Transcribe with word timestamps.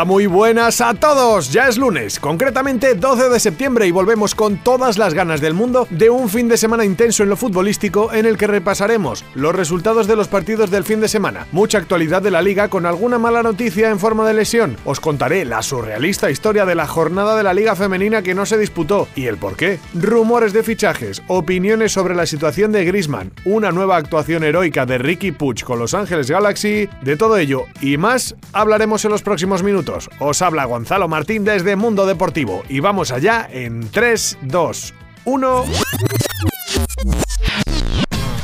Hola, 0.00 0.06
muy 0.06 0.24
buenas 0.24 0.80
a 0.80 0.94
todos. 0.94 1.52
Ya 1.52 1.68
es 1.68 1.76
lunes, 1.76 2.18
concretamente 2.18 2.94
12 2.94 3.28
de 3.28 3.38
septiembre 3.38 3.86
y 3.86 3.90
volvemos 3.90 4.34
con 4.34 4.56
todas 4.56 4.96
las 4.96 5.12
ganas 5.12 5.42
del 5.42 5.52
mundo 5.52 5.86
de 5.90 6.08
un 6.08 6.30
fin 6.30 6.48
de 6.48 6.56
semana 6.56 6.86
intenso 6.86 7.22
en 7.22 7.28
lo 7.28 7.36
futbolístico 7.36 8.10
en 8.10 8.24
el 8.24 8.38
que 8.38 8.46
repasaremos 8.46 9.26
los 9.34 9.54
resultados 9.54 10.06
de 10.06 10.16
los 10.16 10.26
partidos 10.26 10.70
del 10.70 10.84
fin 10.84 11.02
de 11.02 11.08
semana, 11.08 11.46
mucha 11.52 11.76
actualidad 11.76 12.22
de 12.22 12.30
la 12.30 12.40
liga 12.40 12.68
con 12.68 12.86
alguna 12.86 13.18
mala 13.18 13.42
noticia 13.42 13.90
en 13.90 13.98
forma 13.98 14.26
de 14.26 14.32
lesión. 14.32 14.78
Os 14.86 15.00
contaré 15.00 15.44
la 15.44 15.60
surrealista 15.60 16.30
historia 16.30 16.64
de 16.64 16.76
la 16.76 16.86
jornada 16.86 17.36
de 17.36 17.42
la 17.42 17.52
liga 17.52 17.76
femenina 17.76 18.22
que 18.22 18.34
no 18.34 18.46
se 18.46 18.56
disputó 18.56 19.06
y 19.14 19.26
el 19.26 19.36
por 19.36 19.56
qué. 19.56 19.80
Rumores 19.92 20.54
de 20.54 20.62
fichajes, 20.62 21.20
opiniones 21.28 21.92
sobre 21.92 22.14
la 22.14 22.24
situación 22.24 22.72
de 22.72 22.86
Griezmann, 22.86 23.32
una 23.44 23.70
nueva 23.70 23.98
actuación 23.98 24.44
heroica 24.44 24.86
de 24.86 24.96
Ricky 24.96 25.32
Puch 25.32 25.62
con 25.62 25.78
Los 25.78 25.92
Ángeles 25.92 26.30
Galaxy, 26.30 26.88
de 27.02 27.16
todo 27.18 27.36
ello 27.36 27.64
y 27.82 27.98
más 27.98 28.34
hablaremos 28.54 29.04
en 29.04 29.10
los 29.10 29.20
próximos 29.20 29.62
minutos. 29.62 29.89
Os 30.18 30.42
habla 30.42 30.64
Gonzalo 30.64 31.08
Martín 31.08 31.44
desde 31.44 31.76
Mundo 31.76 32.06
Deportivo 32.06 32.62
y 32.68 32.80
vamos 32.80 33.10
allá 33.10 33.48
en 33.50 33.90
3, 33.90 34.38
2, 34.42 34.94
1. 35.24 35.64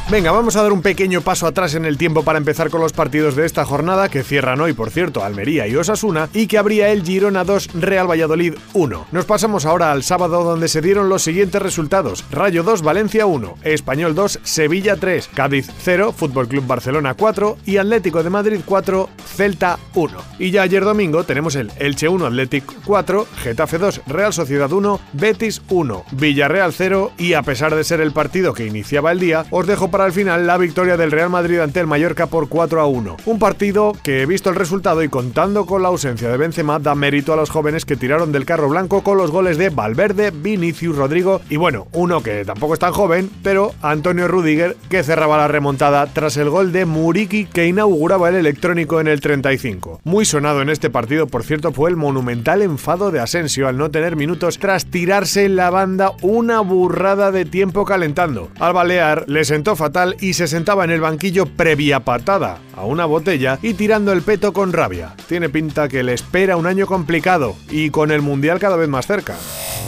Venga, 0.09 0.31
vamos 0.31 0.55
a 0.55 0.63
dar 0.63 0.73
un 0.73 0.83
pequeño 0.83 1.21
paso 1.21 1.49
atrás 1.49 1.75
en 1.75 1.85
el 1.85 1.99
tiempo 1.99 2.23
para 2.23 2.39
empezar 2.39 2.71
con 2.71 2.81
los 2.81 2.93
partidos 2.93 3.35
de 3.35 3.45
esta 3.45 3.65
jornada 3.65 4.09
que 4.09 4.23
cierran 4.23 4.61
hoy, 4.61 4.73
por 4.73 4.91
cierto, 4.91 5.25
Almería 5.25 5.67
y 5.67 5.75
Osasuna 5.75 6.29
y 6.33 6.47
que 6.47 6.59
abría 6.59 6.91
el 6.91 7.03
Girona 7.03 7.43
2 7.43 7.71
Real 7.75 8.09
Valladolid 8.09 8.55
1. 8.73 9.09
Nos 9.11 9.25
pasamos 9.25 9.67
ahora 9.67 9.91
al 9.91 10.05
sábado 10.05 10.45
donde 10.45 10.69
se 10.69 10.81
dieron 10.81 11.09
los 11.09 11.23
siguientes 11.23 11.61
resultados: 11.61 12.25
Rayo 12.31 12.63
2 12.63 12.83
Valencia 12.83 13.27
1, 13.27 13.57
Español 13.65 14.15
2 14.15 14.39
Sevilla 14.45 14.95
3, 14.95 15.29
Cádiz 15.35 15.73
0, 15.83 16.15
Fútbol 16.17 16.47
Club 16.47 16.69
Barcelona 16.69 17.15
4 17.15 17.59
y 17.67 17.79
Atlético 17.79 18.23
de 18.23 18.31
Madrid 18.31 18.61
4, 18.65 19.09
Celta 19.35 19.77
1. 19.93 20.19
Y 20.39 20.53
ya 20.53 20.63
ayer 20.63 20.85
domingo 20.85 21.25
tenemos 21.25 21.57
el 21.57 21.73
Elche 21.81 22.09
1 22.09 22.27
Atlético 22.27 22.75
4, 22.85 23.27
Getafe 23.43 23.79
2 23.79 24.03
Real 24.07 24.33
Sociedad 24.33 24.71
1, 24.71 25.01
Betis 25.15 25.63
1, 25.69 26.05
Villarreal 26.13 26.73
0 26.73 27.11
y 27.19 27.33
a 27.33 27.43
pesar 27.43 27.75
de 27.75 27.83
ser 27.83 28.01
el 28.01 28.13
partido 28.13 28.55
que 28.55 28.67
iniciaba 28.67 29.11
el 29.11 29.19
día, 29.19 29.47
os 29.51 29.67
dejo 29.67 29.91
para 29.91 29.96
el 30.05 30.13
final 30.13 30.47
la 30.47 30.59
victoria 30.59 30.99
del 30.99 31.11
Real 31.11 31.31
Madrid 31.31 31.61
ante 31.61 31.81
el 31.81 31.87
Mallorca 31.87 32.27
por 32.27 32.51
4 32.51 32.81
a 32.81 32.87
1. 32.87 33.17
Un 33.25 33.39
partido 33.39 33.93
que, 34.03 34.27
visto 34.27 34.51
el 34.51 34.57
resultado 34.57 35.03
y 35.03 35.09
contando 35.09 35.65
con 35.65 35.81
la 35.81 35.89
ausencia 35.89 36.29
de 36.29 36.37
Benzema, 36.37 36.79
da 36.79 36.95
mérito 36.95 37.33
a 37.33 37.37
los 37.37 37.49
jóvenes 37.49 37.87
que 37.87 37.97
tiraron 37.97 38.33
del 38.33 38.45
carro 38.45 38.69
blanco 38.69 39.03
con 39.03 39.17
los 39.17 39.31
goles 39.31 39.57
de 39.57 39.71
Valverde, 39.71 40.31
Vinicius 40.31 40.97
Rodrigo 40.97 41.41
y 41.49 41.57
bueno, 41.57 41.87
uno 41.93 42.23
que 42.23 42.45
tampoco 42.45 42.75
es 42.75 42.81
tan 42.81 42.93
joven, 42.93 43.31
pero 43.43 43.73
Antonio 43.81 44.29
Rudiger, 44.29 44.77
que 44.91 45.03
cerraba 45.03 45.39
la 45.39 45.49
remontada 45.49 46.07
tras 46.07 46.37
el 46.37 46.51
gol 46.51 46.73
de 46.73 46.85
Muriki 46.85 47.47
que 47.47 47.67
inauguraba 47.67 48.29
el 48.29 48.35
electrónico 48.35 49.01
en 49.01 49.09
el 49.09 49.21
35. 49.21 50.01
Muy 50.05 50.25
sonado 50.25 50.61
en 50.61 50.69
este 50.69 50.91
partido, 50.91 51.27
por 51.27 51.45
cierto, 51.45 51.73
fue 51.73 51.89
el 51.89 51.97
monumental 51.97 52.61
enfado 52.61 53.11
de 53.11 53.21
Asensio 53.21 53.69
al 53.69 53.79
no 53.79 53.91
tener 53.91 54.17
minutos 54.17 54.59
tras 54.59 54.87
tirarse 54.87 55.45
en 55.45 55.57
la 55.57 55.71
banda 55.71 56.13
una 56.23 56.61
burrada 56.61 57.31
de 57.31 57.45
tiempo 57.45 57.85
calentando. 57.85 58.49
Al 58.59 58.73
balear 58.73 59.25
le 59.29 59.45
sentó 59.45 59.77
y 60.21 60.35
se 60.35 60.49
sentaba 60.49 60.85
en 60.85 60.91
el 60.91 61.01
banquillo 61.01 61.47
previa 61.47 62.01
patada 62.01 62.59
a 62.75 62.85
una 62.85 63.05
botella 63.07 63.59
y 63.63 63.75
tirando 63.75 64.13
el 64.13 64.23
peto 64.23 64.53
con 64.53 64.73
rabia. 64.73 65.15
Tiene 65.29 65.49
pinta 65.49 65.89
que 65.89 66.03
le 66.03 66.13
espera 66.13 66.57
un 66.57 66.67
año 66.67 66.87
complicado 66.87 67.57
y 67.71 67.91
con 67.91 68.11
el 68.11 68.23
Mundial 68.23 68.59
cada 68.59 68.77
vez 68.77 68.89
más 68.89 69.07
cerca. 69.07 69.37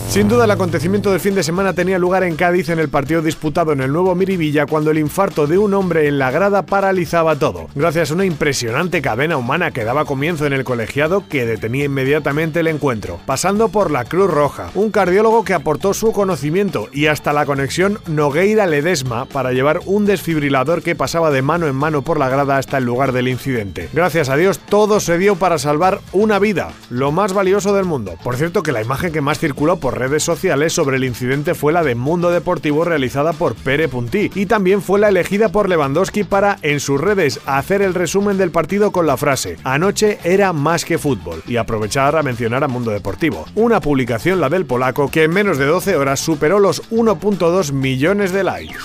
Sin 0.08 0.26
duda 0.26 0.46
el 0.46 0.50
acontecimiento 0.50 1.10
del 1.10 1.20
fin 1.20 1.34
de 1.34 1.42
semana 1.42 1.74
tenía 1.74 1.98
lugar 1.98 2.24
en 2.24 2.34
Cádiz 2.34 2.70
en 2.70 2.78
el 2.78 2.88
partido 2.88 3.20
disputado 3.20 3.72
en 3.72 3.82
el 3.82 3.92
nuevo 3.92 4.14
Miribilla 4.14 4.64
cuando 4.64 4.90
el 4.90 4.98
infarto 4.98 5.46
de 5.46 5.58
un 5.58 5.74
hombre 5.74 6.08
en 6.08 6.18
la 6.18 6.30
grada 6.30 6.62
paralizaba 6.62 7.36
todo, 7.36 7.68
gracias 7.74 8.10
a 8.10 8.14
una 8.14 8.24
impresionante 8.24 9.02
cadena 9.02 9.36
humana 9.36 9.70
que 9.70 9.84
daba 9.84 10.06
comienzo 10.06 10.46
en 10.46 10.54
el 10.54 10.64
colegiado 10.64 11.28
que 11.28 11.44
detenía 11.44 11.84
inmediatamente 11.84 12.60
el 12.60 12.68
encuentro, 12.68 13.20
pasando 13.26 13.68
por 13.68 13.90
la 13.90 14.06
Cruz 14.06 14.30
Roja, 14.30 14.70
un 14.74 14.90
cardiólogo 14.90 15.44
que 15.44 15.52
aportó 15.52 15.92
su 15.92 16.10
conocimiento 16.12 16.88
y 16.90 17.06
hasta 17.06 17.34
la 17.34 17.44
conexión 17.44 17.98
Nogueira-Ledesma 18.06 19.26
para 19.26 19.52
llevar 19.52 19.80
un 19.84 20.06
desfibrilador 20.06 20.82
que 20.82 20.96
pasaba 20.96 21.30
de 21.30 21.42
mano 21.42 21.66
en 21.68 21.76
mano 21.76 22.00
por 22.00 22.18
la 22.18 22.30
grada 22.30 22.56
hasta 22.56 22.78
el 22.78 22.84
lugar 22.84 23.12
del 23.12 23.28
incidente. 23.28 23.90
Gracias 23.92 24.30
a 24.30 24.36
Dios 24.36 24.58
todo 24.58 25.00
se 25.00 25.18
dio 25.18 25.36
para 25.36 25.58
salvar 25.58 26.00
una 26.12 26.38
vida, 26.38 26.72
lo 26.88 27.12
más 27.12 27.34
valioso 27.34 27.74
del 27.74 27.84
mundo. 27.84 28.14
Por 28.24 28.36
cierto 28.36 28.62
que 28.62 28.72
la 28.72 28.82
imagen 28.82 29.12
que 29.12 29.20
más 29.20 29.38
circuló 29.38 29.76
por 29.76 29.87
redes 29.94 30.22
sociales 30.22 30.72
sobre 30.72 30.96
el 30.96 31.04
incidente 31.04 31.54
fue 31.54 31.72
la 31.72 31.82
de 31.82 31.94
Mundo 31.94 32.30
Deportivo 32.30 32.84
realizada 32.84 33.32
por 33.32 33.54
Pere 33.54 33.88
Puntí 33.88 34.30
y 34.34 34.46
también 34.46 34.82
fue 34.82 34.98
la 34.98 35.08
elegida 35.08 35.50
por 35.50 35.68
Lewandowski 35.68 36.24
para, 36.24 36.58
en 36.62 36.80
sus 36.80 37.00
redes, 37.00 37.40
hacer 37.46 37.82
el 37.82 37.94
resumen 37.94 38.38
del 38.38 38.50
partido 38.50 38.92
con 38.92 39.06
la 39.06 39.16
frase 39.16 39.56
Anoche 39.64 40.18
era 40.24 40.52
más 40.52 40.84
que 40.84 40.98
fútbol 40.98 41.42
y 41.46 41.56
aprovechar 41.56 42.16
a 42.16 42.22
mencionar 42.22 42.64
a 42.64 42.68
Mundo 42.68 42.90
Deportivo. 42.90 43.44
Una 43.54 43.80
publicación, 43.80 44.40
la 44.40 44.48
del 44.48 44.66
polaco, 44.66 45.10
que 45.10 45.24
en 45.24 45.32
menos 45.32 45.58
de 45.58 45.66
12 45.66 45.96
horas 45.96 46.20
superó 46.20 46.58
los 46.58 46.90
1.2 46.90 47.72
millones 47.72 48.32
de 48.32 48.44
likes. 48.44 48.76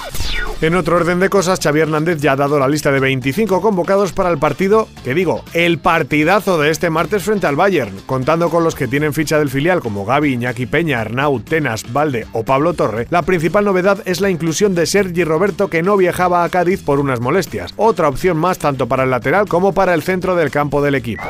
En 0.62 0.76
otro 0.76 0.96
orden 0.96 1.20
de 1.20 1.30
cosas, 1.30 1.60
Xavi 1.62 1.82
Hernández 1.82 2.22
ya 2.22 2.34
ha 2.34 2.36
dado 2.38 2.58
la 2.58 2.70
lista 2.70 2.92
de 2.92 3.00
25 3.00 3.60
convocados 3.60 4.14
para 4.14 4.30
el 4.30 4.38
partido, 4.38 4.88
que 5.04 5.14
digo, 5.14 5.44
el 5.54 5.80
partidazo 5.80 6.58
de 6.58 6.70
este 6.70 6.90
martes 6.90 7.24
frente 7.24 7.48
al 7.48 7.58
Bayern, 7.58 7.94
contando 8.06 8.50
con 8.50 8.64
los 8.64 8.74
que 8.74 8.88
tienen 8.88 9.14
ficha 9.14 9.38
del 9.40 9.50
filial 9.50 9.82
como 9.82 10.06
Gaby, 10.06 10.34
Iñaki 10.34 10.66
Peña, 10.66 10.83
Arnau, 10.92 11.40
Tenas, 11.40 11.86
Valde 11.94 12.28
o 12.34 12.44
Pablo 12.44 12.74
Torre, 12.74 13.08
la 13.10 13.22
principal 13.22 13.64
novedad 13.64 14.00
es 14.06 14.20
la 14.20 14.30
inclusión 14.30 14.76
de 14.76 14.86
Sergi 14.86 15.24
Roberto 15.24 15.70
que 15.70 15.84
no 15.84 15.96
viajaba 15.96 16.44
a 16.44 16.50
Cádiz 16.50 16.84
por 16.84 17.00
unas 17.00 17.22
molestias, 17.22 17.74
otra 17.78 18.10
opción 18.10 18.38
más 18.38 18.60
tanto 18.60 18.88
para 18.88 19.04
el 19.04 19.12
lateral 19.12 19.48
como 19.48 19.74
para 19.74 19.94
el 19.94 20.04
centro 20.04 20.36
del 20.36 20.52
campo 20.52 20.82
del 20.82 20.96
equipo. 20.96 21.24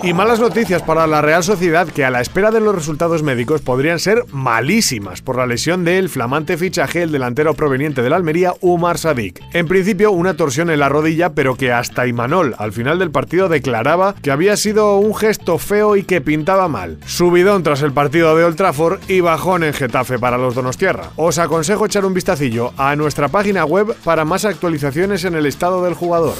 Y 0.00 0.12
malas 0.12 0.38
noticias 0.38 0.80
para 0.82 1.08
la 1.08 1.22
Real 1.22 1.42
Sociedad 1.42 1.88
que 1.88 2.04
a 2.04 2.10
la 2.10 2.20
espera 2.20 2.52
de 2.52 2.60
los 2.60 2.72
resultados 2.72 3.24
médicos 3.24 3.62
podrían 3.62 3.98
ser 3.98 4.24
malísimas 4.30 5.22
por 5.22 5.36
la 5.36 5.46
lesión 5.46 5.84
del 5.84 6.08
flamante 6.08 6.56
fichaje 6.56 7.02
el 7.02 7.10
delantero 7.10 7.54
proveniente 7.54 8.00
de 8.00 8.08
la 8.08 8.14
Almería 8.14 8.54
Umar 8.60 8.96
Sadik. 8.96 9.42
En 9.52 9.66
principio 9.66 10.12
una 10.12 10.34
torsión 10.34 10.70
en 10.70 10.78
la 10.78 10.88
rodilla 10.88 11.30
pero 11.30 11.56
que 11.56 11.72
hasta 11.72 12.06
Imanol 12.06 12.54
al 12.58 12.72
final 12.72 13.00
del 13.00 13.10
partido 13.10 13.48
declaraba 13.48 14.14
que 14.22 14.30
había 14.30 14.56
sido 14.56 14.98
un 14.98 15.16
gesto 15.16 15.58
feo 15.58 15.96
y 15.96 16.04
que 16.04 16.20
pintaba 16.20 16.68
mal. 16.68 16.98
Subidón 17.04 17.64
tras 17.64 17.82
el 17.82 17.92
partido 17.92 18.36
de 18.36 18.44
Old 18.44 18.56
Trafford 18.56 19.00
y 19.08 19.20
bajón 19.20 19.64
en 19.64 19.74
Getafe 19.74 20.20
para 20.20 20.38
los 20.38 20.54
Donostierra. 20.54 21.10
Os 21.16 21.38
aconsejo 21.38 21.86
echar 21.86 22.04
un 22.04 22.14
vistacillo 22.14 22.72
a 22.76 22.94
nuestra 22.94 23.26
página 23.26 23.64
web 23.64 23.96
para 24.04 24.24
más 24.24 24.44
actualizaciones 24.44 25.24
en 25.24 25.34
el 25.34 25.46
estado 25.46 25.82
del 25.82 25.94
jugador. 25.94 26.36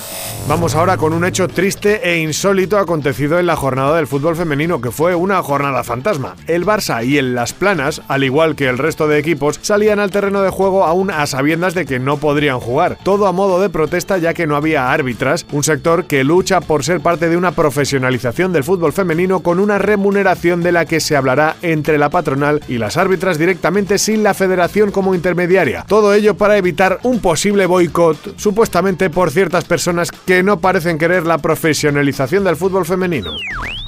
Vamos 0.47 0.77
ahora 0.77 0.97
con 0.97 1.13
un 1.13 1.25
hecho 1.25 1.49
triste 1.49 2.09
e 2.09 2.21
insólito 2.21 2.79
acontecido 2.79 3.41
en 3.41 3.48
la 3.49 3.57
jornada 3.57 3.97
del 3.97 4.07
fútbol 4.07 4.37
femenino, 4.37 4.81
que 4.81 4.93
fue 4.93 5.15
una 5.15 5.43
jornada 5.43 5.83
fantasma. 5.83 6.37
El 6.47 6.67
Barça 6.67 7.05
y 7.05 7.19
el 7.19 7.35
Las 7.35 7.55
Planas, 7.55 8.03
al 8.07 8.23
igual 8.23 8.55
que 8.55 8.69
el 8.69 8.79
resto 8.79 9.09
de 9.09 9.19
equipos, 9.19 9.59
salían 9.63 9.99
al 9.99 10.11
terreno 10.11 10.43
de 10.43 10.51
juego 10.51 10.85
aún 10.85 11.11
a 11.11 11.27
sabiendas 11.27 11.75
de 11.75 11.87
que 11.87 11.99
no 11.99 12.19
podrían 12.19 12.61
jugar. 12.61 12.99
Todo 13.03 13.27
a 13.27 13.33
modo 13.33 13.61
de 13.61 13.71
protesta 13.71 14.19
ya 14.19 14.35
que 14.35 14.47
no 14.47 14.55
había 14.55 14.93
árbitras, 14.93 15.47
un 15.51 15.65
sector 15.65 16.05
que 16.05 16.25
lucha 16.25 16.61
por 16.61 16.85
ser 16.85 17.01
parte 17.01 17.31
de 17.31 17.39
una 17.39 17.53
profesionalización 17.53 18.53
del 18.53 18.65
fútbol 18.65 18.93
femenino 18.93 19.41
con 19.41 19.61
una 19.61 19.79
remuneración 19.79 20.63
de 20.63 20.73
la 20.73 20.85
que 20.85 21.01
se 21.01 21.17
hablará 21.17 21.57
entre 21.63 21.97
la 21.97 22.11
patronal 22.11 22.61
y 22.69 22.77
las 22.77 22.99
árbitras 22.99 23.39
directamente 23.39 23.97
sin 23.97 24.23
la 24.23 24.35
federación 24.35 24.91
como 24.91 25.15
intermediaria. 25.15 25.87
Todo 25.89 26.13
ello 26.13 26.37
para 26.37 26.59
evitar 26.59 27.01
un 27.03 27.21
posible 27.21 27.65
boicot, 27.65 28.39
supuestamente 28.39 29.09
por 29.09 29.31
ciertas 29.31 29.65
personas 29.65 30.13
que 30.13 30.43
no 30.43 30.61
parecen 30.61 30.99
querer 30.99 31.27
la 31.27 31.39
profesionalización 31.39 32.45
del 32.45 32.57
fútbol 32.57 32.85
femenino. 32.85 33.38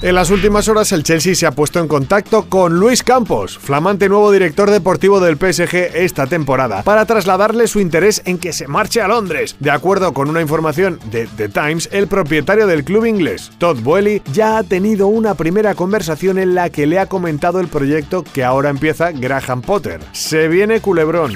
En 0.01 0.15
las 0.15 0.31
últimas 0.31 0.67
horas 0.67 0.91
el 0.93 1.03
Chelsea 1.03 1.35
se 1.35 1.45
ha 1.45 1.51
puesto 1.51 1.79
en 1.79 1.87
contacto 1.87 2.49
con 2.49 2.79
Luis 2.79 3.03
Campos, 3.03 3.59
flamante 3.59 4.09
nuevo 4.09 4.31
director 4.31 4.71
deportivo 4.71 5.19
del 5.19 5.37
PSG 5.37 5.75
esta 5.93 6.25
temporada, 6.25 6.81
para 6.81 7.05
trasladarle 7.05 7.67
su 7.67 7.79
interés 7.79 8.23
en 8.25 8.39
que 8.39 8.51
se 8.51 8.67
marche 8.67 9.01
a 9.01 9.07
Londres. 9.07 9.55
De 9.59 9.69
acuerdo 9.69 10.11
con 10.13 10.27
una 10.27 10.41
información 10.41 10.99
de 11.11 11.27
The 11.27 11.49
Times, 11.49 11.87
el 11.91 12.07
propietario 12.07 12.65
del 12.65 12.83
club 12.83 13.05
inglés, 13.05 13.51
Todd 13.59 13.79
Boehly, 13.81 14.23
ya 14.33 14.57
ha 14.57 14.63
tenido 14.63 15.05
una 15.05 15.35
primera 15.35 15.75
conversación 15.75 16.39
en 16.39 16.55
la 16.55 16.71
que 16.71 16.87
le 16.87 16.97
ha 16.97 17.05
comentado 17.05 17.59
el 17.59 17.67
proyecto 17.67 18.23
que 18.23 18.43
ahora 18.43 18.69
empieza 18.69 19.11
Graham 19.11 19.61
Potter. 19.61 19.99
Se 20.13 20.47
viene 20.47 20.81
culebrón. 20.81 21.33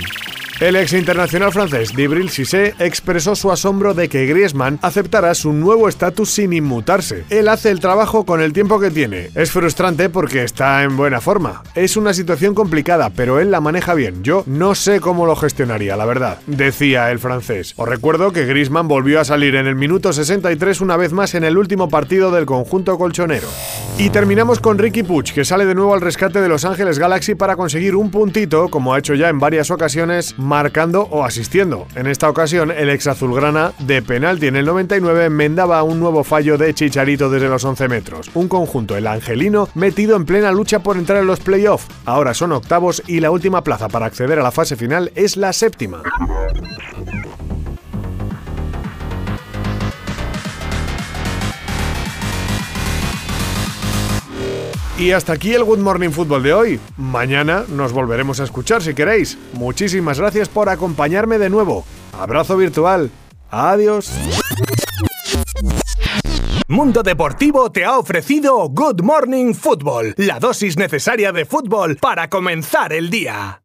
El 0.61 0.77
ex 0.77 0.93
internacional 0.93 1.51
francés 1.51 1.93
Dibril 1.93 2.29
Cissé 2.29 2.75
expresó 2.79 3.35
su 3.35 3.51
asombro 3.51 3.93
de 3.93 4.07
que 4.07 4.25
Griezmann 4.25 4.79
aceptará 4.81 5.35
su 5.35 5.51
nuevo 5.51 5.89
estatus 5.89 6.29
sin 6.29 6.53
inmutarse. 6.53 7.25
Él 7.29 7.49
hace 7.49 7.71
el 7.71 7.81
trabajo 7.81 8.25
con 8.25 8.39
el 8.39 8.53
tiempo 8.53 8.79
que 8.79 8.89
tiene. 8.89 9.31
Es 9.35 9.51
frustrante 9.51 10.09
porque 10.09 10.43
está 10.45 10.83
en 10.83 10.95
buena 10.95 11.19
forma. 11.19 11.61
Es 11.75 11.97
una 11.97 12.13
situación 12.13 12.55
complicada, 12.55 13.09
pero 13.09 13.41
él 13.41 13.51
la 13.51 13.59
maneja 13.59 13.93
bien. 13.95 14.23
Yo 14.23 14.43
no 14.45 14.75
sé 14.75 15.01
cómo 15.01 15.25
lo 15.25 15.35
gestionaría, 15.35 15.97
la 15.97 16.05
verdad, 16.05 16.39
decía 16.47 17.11
el 17.11 17.19
francés. 17.19 17.73
Os 17.75 17.89
recuerdo 17.89 18.31
que 18.31 18.45
Griezmann 18.45 18.87
volvió 18.87 19.19
a 19.19 19.25
salir 19.25 19.55
en 19.55 19.67
el 19.67 19.75
minuto 19.75 20.13
63 20.13 20.79
una 20.79 20.95
vez 20.95 21.11
más 21.11 21.35
en 21.35 21.43
el 21.43 21.57
último 21.57 21.89
partido 21.89 22.31
del 22.31 22.45
conjunto 22.45 22.97
colchonero. 22.97 23.49
Y 23.97 24.09
terminamos 24.09 24.61
con 24.61 24.77
Ricky 24.77 25.03
Puig, 25.03 25.33
que 25.33 25.43
sale 25.43 25.65
de 25.65 25.75
nuevo 25.75 25.93
al 25.93 26.01
rescate 26.01 26.39
de 26.39 26.47
Los 26.47 26.63
Ángeles 26.63 26.97
Galaxy 26.97 27.35
para 27.35 27.57
conseguir 27.57 27.97
un 27.97 28.09
puntito, 28.09 28.69
como 28.69 28.93
ha 28.93 28.99
hecho 28.99 29.15
ya 29.15 29.27
en 29.27 29.39
varias 29.39 29.69
ocasiones, 29.69 30.33
marcando 30.45 31.01
o 31.12 31.25
asistiendo. 31.25 31.88
En 31.95 32.07
esta 32.07 32.30
ocasión, 32.30 32.71
el 32.71 32.89
ex 32.89 33.07
azulgrana 33.07 33.74
de 33.80 34.01
penalti 34.01 34.47
en 34.47 34.56
el 34.56 34.65
99 34.65 35.25
enmendaba 35.25 35.83
un 35.83 36.00
nuevo 36.00 36.24
fallo 36.24 36.57
de 36.57 36.74
Chicharito 36.74 37.30
desde 37.30 37.50
los 37.50 37.65
11 37.65 37.88
metros. 37.88 38.31
Un 38.33 38.47
conjunto, 38.47 38.95
el 38.95 39.07
angelino, 39.07 39.68
metido 39.75 40.15
en 40.15 40.25
plena 40.25 40.51
lucha 40.51 40.80
por 40.80 40.97
entrar 40.97 41.19
en 41.19 41.27
los 41.27 41.39
playoffs. 41.39 41.88
Ahora 42.06 42.33
son 42.33 42.51
octavos 42.51 43.03
y 43.07 43.19
la 43.19 43.31
última 43.31 43.63
plaza 43.63 43.89
para 43.89 44.06
acceder 44.06 44.39
a 44.39 44.44
la 44.44 44.51
fase 44.51 44.75
final 44.75 45.12
es 45.15 45.38
la 45.38 45.51
séptima. 45.53 46.03
Y 54.97 55.12
hasta 55.12 55.33
aquí 55.33 55.53
el 55.53 55.65
Good 55.65 55.80
Morning 55.80 56.09
Football 56.09 56.44
de 56.44 56.53
hoy. 56.53 56.80
Mañana 56.95 57.65
nos 57.68 57.92
volveremos 57.92 58.39
a 58.39 58.45
escuchar 58.45 58.81
si 58.81 58.94
queréis. 58.94 59.38
Muchísimas 59.53 60.19
gracias 60.19 60.47
por 60.47 60.69
acompañarme 60.69 61.38
de 61.38 61.50
nuevo. 61.50 61.86
Abrazo 62.18 62.56
virtual. 62.56 63.12
Adiós. 63.51 64.09
Mundo 66.69 67.03
Deportivo 67.03 67.71
te 67.71 67.83
ha 67.83 67.97
ofrecido 67.97 68.69
Good 68.69 69.01
Morning 69.01 69.53
Football, 69.53 70.15
la 70.18 70.39
dosis 70.39 70.77
necesaria 70.77 71.31
de 71.31 71.45
fútbol 71.45 71.98
para 71.98 72.30
comenzar 72.30 72.94
el 72.94 73.09
día. 73.09 73.62